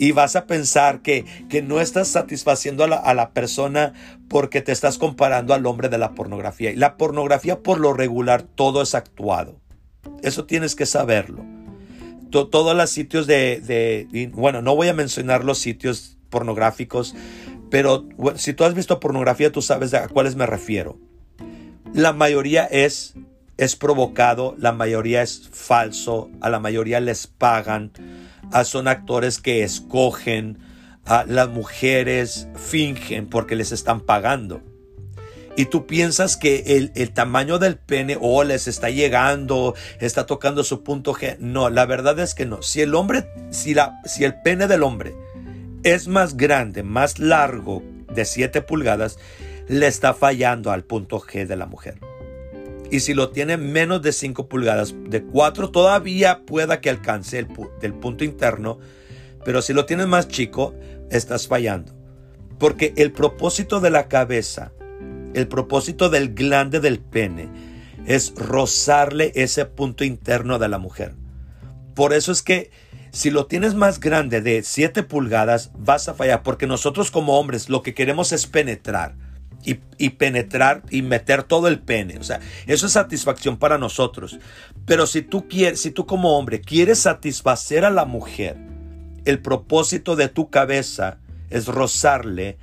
[0.00, 3.92] y vas a pensar que, que no estás satisfaciendo a la, a la, persona
[4.28, 6.70] porque te estás comparando al hombre de la pornografía.
[6.70, 9.60] Y la pornografía por lo regular todo es actuado.
[10.22, 11.44] Eso tienes que saberlo.
[12.30, 17.14] todos los sitios de, de, bueno, no voy a mencionar los sitios pornográficos,
[17.70, 20.98] pero si tú has visto pornografía, tú sabes a cuáles me refiero.
[21.92, 23.16] La mayoría es,
[23.58, 27.92] es provocado, la mayoría es falso, a la mayoría les pagan
[28.52, 30.58] Ah, son actores que escogen,
[31.06, 34.62] a las mujeres fingen porque les están pagando.
[35.56, 40.24] Y tú piensas que el, el, tamaño del pene o oh, les está llegando, está
[40.24, 41.36] tocando su punto G.
[41.38, 42.62] No, la verdad es que no.
[42.62, 45.14] Si el hombre, si, la, si el pene del hombre
[45.82, 47.82] es más grande, más largo
[48.14, 49.18] de 7 pulgadas,
[49.68, 51.98] le está fallando al punto G de la mujer.
[52.90, 57.94] Y si lo tiene menos de 5 pulgadas, de 4 todavía pueda que alcance el
[57.94, 58.78] punto interno,
[59.44, 60.74] pero si lo tienes más chico,
[61.10, 61.94] estás fallando.
[62.58, 64.72] Porque el propósito de la cabeza,
[65.34, 67.48] el propósito del glande del pene,
[68.06, 71.14] es rozarle ese punto interno de la mujer.
[71.94, 72.70] Por eso es que
[73.12, 77.68] si lo tienes más grande de 7 pulgadas, vas a fallar, porque nosotros como hombres
[77.68, 79.14] lo que queremos es penetrar
[79.64, 82.18] y, penetrar y meter todo el pene.
[82.18, 84.38] O sea, eso es satisfacción para nosotros.
[84.86, 88.56] Pero si tú quieres, si tú como hombre quieres satisfacer a la mujer,
[89.24, 91.18] el propósito de tu cabeza
[91.50, 92.58] es rozarle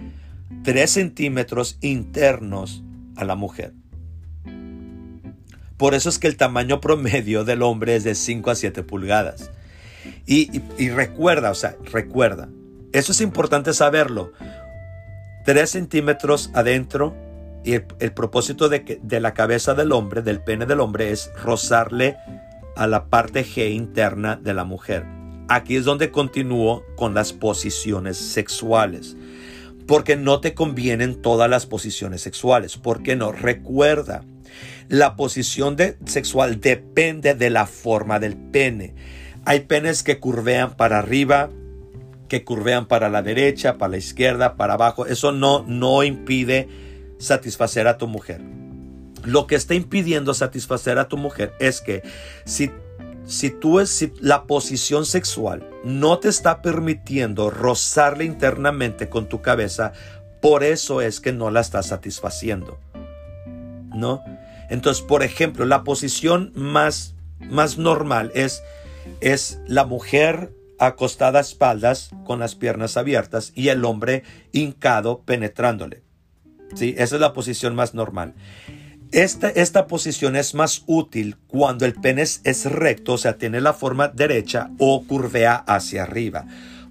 [0.64, 2.84] 3 centímetros internos
[3.16, 3.74] a la mujer.
[5.78, 9.52] Por eso es que el tamaño promedio del hombre es de 5 a 7 pulgadas.
[10.26, 12.50] Y, y recuerda, o sea, recuerda,
[12.94, 14.32] eso es importante saberlo,
[15.48, 17.16] 3 centímetros adentro
[17.64, 22.18] y el, propósito de, la cabeza del hombre, del pene del hombre, es rozarle
[22.76, 25.06] a la parte G interna de la mujer.
[25.48, 29.16] Aquí es donde continúo con las posiciones sexuales.
[29.88, 32.76] Porque no te convienen todas las posiciones sexuales.
[32.76, 33.32] Porque no?
[33.32, 34.26] Recuerda,
[34.90, 38.96] la posición de, sexual depende de la forma del pene.
[39.46, 41.50] Hay penes que curvean para arriba,
[42.28, 45.06] que curvean para la derecha, para la izquierda, para abajo.
[45.06, 46.68] Eso no, no impide
[47.18, 48.42] satisfacer a tu mujer.
[49.24, 52.04] Lo que está impidiendo satisfacer a tu mujer es que
[52.46, 52.72] si,
[53.26, 59.42] si tú es si la posición sexual no te está permitiendo rozarle internamente con tu
[59.42, 59.94] cabeza,
[60.42, 62.80] por eso es que no la estás satisfaciendo.
[63.94, 64.24] ¿No?
[64.70, 68.62] Entonces, por ejemplo, la posición más, más normal es,
[69.22, 76.04] es la mujer acostada a espaldas con las piernas abiertas y el hombre hincado penetrándole.
[76.76, 76.96] ¿Sí?
[76.98, 78.34] Esa es la posición más normal.
[79.12, 83.74] Esta, esta posición es más útil cuando el pene es recto, o sea, tiene la
[83.74, 86.46] forma derecha o curvea hacia arriba.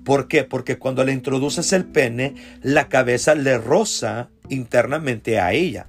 [0.06, 0.44] ¿Por qué?
[0.44, 5.88] Porque cuando le introduces el pene, la cabeza le roza internamente a ella.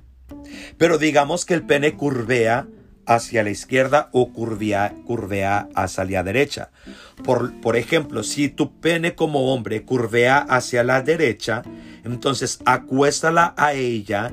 [0.78, 2.67] Pero digamos que el pene curvea
[3.08, 6.70] hacia la izquierda o curvea, curvea hacia la derecha.
[7.24, 11.64] Por, por ejemplo, si tu pene como hombre curvea hacia la derecha,
[12.04, 14.32] entonces acuéstala a ella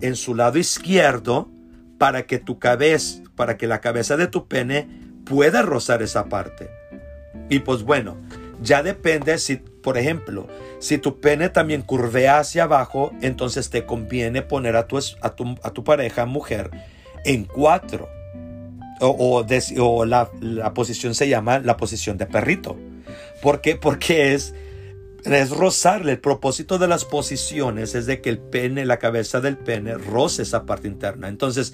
[0.00, 1.50] en su lado izquierdo
[1.98, 4.88] para que tu cabeza, para que la cabeza de tu pene
[5.24, 6.70] pueda rozar esa parte.
[7.48, 8.16] Y pues bueno,
[8.62, 10.46] ya depende si por ejemplo,
[10.78, 15.56] si tu pene también curvea hacia abajo, entonces te conviene poner a tu, a tu,
[15.62, 16.70] a tu pareja mujer
[17.24, 18.08] en cuatro.
[19.00, 19.42] O,
[19.78, 22.76] o, la, la, posición se llama la posición de perrito.
[23.40, 23.76] ¿Por qué?
[23.76, 24.54] Porque es,
[25.24, 26.12] es rozarle.
[26.12, 30.42] El propósito de las posiciones es de que el pene, la cabeza del pene, roce
[30.42, 31.28] esa parte interna.
[31.28, 31.72] Entonces,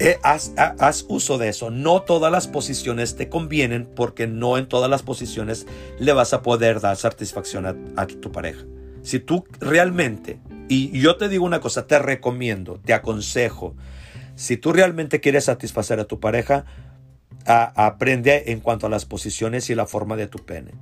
[0.00, 1.70] eh, haz, uso de eso.
[1.70, 5.66] No todas las posiciones te convienen porque no en todas las posiciones
[5.98, 8.64] le vas a poder dar satisfacción a, tu pareja.
[9.02, 13.76] Si tú realmente, y yo te digo una cosa, te recomiendo, te aconsejo,
[14.36, 16.64] si tú realmente quieres satisfacer a tu pareja,
[17.46, 20.72] aprende en cuanto a las posiciones y la forma de tu pene.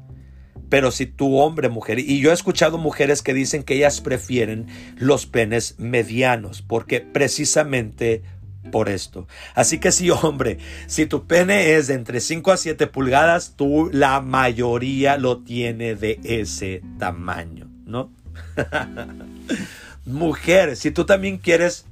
[0.69, 4.69] Pero si tu hombre, mujer, y yo he escuchado mujeres que dicen que ellas prefieren
[4.97, 8.23] los penes medianos, porque precisamente
[8.71, 9.27] por esto.
[9.55, 13.91] Así que si hombre, si tu pene es de entre 5 a 7 pulgadas, tú
[13.93, 18.11] la mayoría lo tiene de ese tamaño, ¿no?
[20.07, 21.87] Mujer, si tú también quieres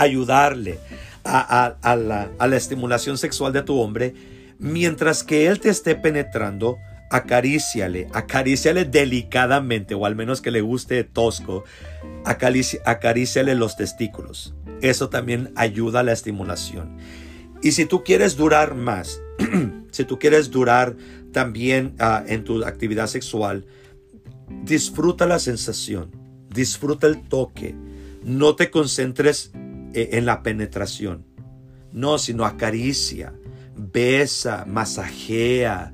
[0.00, 0.78] ayudarle
[1.24, 4.14] a, la, estimulación sexual de tu hombre,
[4.58, 6.78] mientras que él te esté penetrando,
[7.10, 11.64] acaríciale, acaríciale delicadamente, o al menos que le guste tosco,
[12.24, 14.54] acaríciale los testículos.
[14.80, 16.96] Eso también ayuda a la estimulación.
[17.62, 19.20] Y si tú quieres durar más,
[19.90, 20.96] si tú quieres durar
[21.32, 23.66] también ah, en tu actividad sexual,
[24.64, 26.10] disfruta la sensación,
[26.48, 27.74] disfruta el toque.
[28.22, 29.52] No te concentres
[29.94, 31.26] en la penetración.
[31.92, 33.32] No, sino acaricia,
[33.76, 35.92] besa, masajea,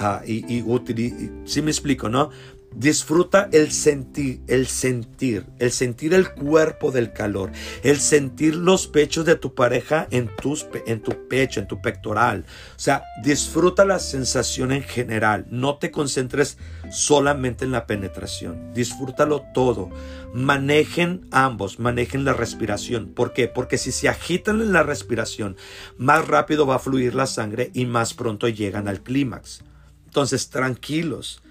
[0.00, 2.30] Ah, y, y, si me explico, ¿no?
[2.74, 7.50] Disfruta el sentir, el sentir, el sentir el cuerpo del calor,
[7.82, 12.44] el sentir los pechos de tu pareja en, tus, en tu pecho, en tu pectoral.
[12.76, 15.46] O sea, disfruta la sensación en general.
[15.50, 16.58] No te concentres
[16.90, 18.72] solamente en la penetración.
[18.74, 19.88] Disfrútalo todo.
[20.34, 23.08] Manejen ambos, manejen la respiración.
[23.08, 23.48] ¿Por qué?
[23.48, 25.56] Porque si se agitan en la respiración,
[25.96, 29.64] más rápido va a fluir la sangre y más pronto llegan al clímax.
[30.06, 31.42] Entonces, tranquilos,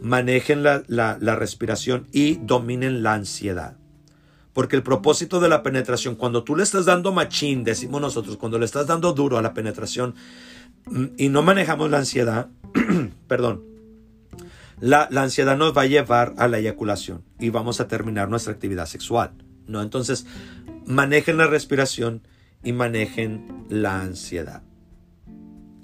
[0.00, 3.76] manejen la, respiración y dominen la ansiedad.
[4.52, 8.58] Porque el propósito de la penetración, cuando tú le estás dando machín, decimos nosotros, cuando
[8.58, 10.14] le estás dando duro a la penetración
[10.86, 12.48] mm, y no manejamos la ansiedad,
[13.28, 13.64] perdón,
[14.80, 18.52] la, la, ansiedad nos va a llevar a la eyaculación y vamos a terminar nuestra
[18.52, 19.32] actividad sexual.
[19.66, 19.82] ¿no?
[19.82, 20.26] Entonces,
[20.86, 22.22] manejen la respiración
[22.62, 24.62] y manejen la ansiedad.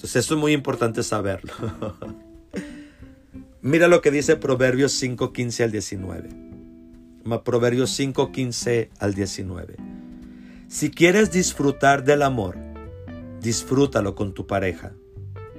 [0.03, 1.53] Entonces esto es muy importante saberlo.
[3.63, 6.29] Mira lo que dice Proverbios 5.15 al 19.
[7.45, 9.77] Proverbios 5.15 al 19.
[10.69, 12.59] Si quieres disfrutar del amor,
[13.41, 14.93] disfrútalo con tu pareja.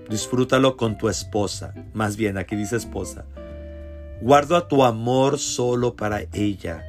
[0.10, 1.74] Disfrútalo con tu esposa.
[1.94, 3.26] Más bien, aquí dice esposa.
[4.22, 6.84] Guarda tu amor solo para ella.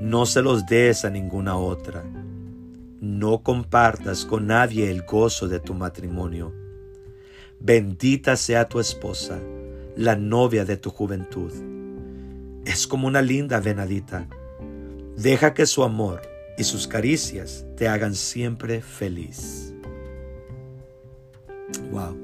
[0.00, 2.04] No se los des a ninguna otra
[3.02, 6.52] no compartas con nadie el gozo de tu matrimonio.
[7.58, 9.40] Bendita sea tu esposa,
[9.96, 11.52] la novia de tu juventud.
[12.64, 14.28] Es como una linda venadita.
[15.16, 16.22] Deja que su amor
[16.56, 19.74] y sus caricias te hagan siempre feliz.
[21.90, 22.18] Wow.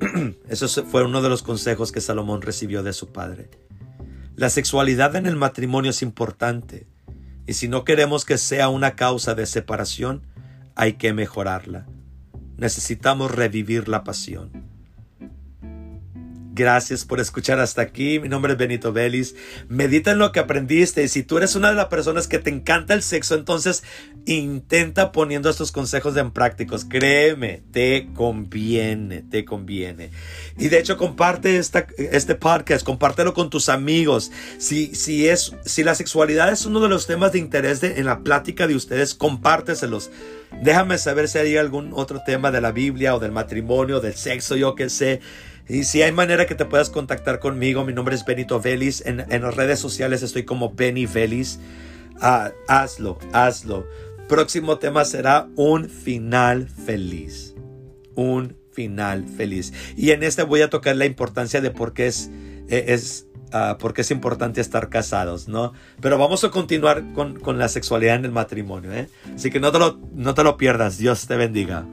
[0.48, 3.50] Eso fue uno de los consejos que Salomón recibió de su padre.
[4.36, 6.86] La sexualidad en el matrimonio es importante
[7.46, 10.22] y si no queremos que sea una causa de separación,
[10.74, 11.86] hay que mejorarla.
[12.56, 14.71] Necesitamos revivir la pasión.
[16.54, 18.20] Gracias por escuchar hasta aquí.
[18.20, 19.34] Mi nombre es Benito Vélez.
[19.70, 21.02] Medita en lo que aprendiste.
[21.02, 23.82] Y si tú eres una de las personas que te encanta el sexo, entonces
[24.26, 26.84] intenta poniendo estos consejos en prácticos.
[26.84, 30.10] Créeme, te conviene, te conviene.
[30.58, 34.30] Y de hecho, comparte esta, este podcast, compártelo con tus amigos.
[34.58, 38.20] Si, si, es, si la sexualidad es uno de los temas de interés en la
[38.20, 40.10] plática de ustedes, compárteselos.
[40.60, 44.54] Déjame saber si hay algún otro tema de la Biblia o del matrimonio, del sexo,
[44.54, 45.20] yo qué sé.
[45.72, 49.02] Y si hay manera que te puedas contactar conmigo, mi nombre es Benito Vélez.
[49.06, 51.60] En, las redes sociales estoy como Benny Vélez.
[52.20, 53.86] Ah, hazlo, hazlo.
[54.28, 57.54] Próximo tema será un final feliz.
[58.14, 59.72] Un final feliz.
[59.96, 62.30] Y en este voy a tocar la importancia de por qué es,
[62.68, 65.72] eh, es, ah, es importante estar casados, ¿no?
[66.02, 69.08] Pero vamos a continuar con, la sexualidad en el matrimonio, ¿eh?
[69.34, 70.98] Así que no te, lo, no te lo pierdas.
[70.98, 71.86] Dios te bendiga.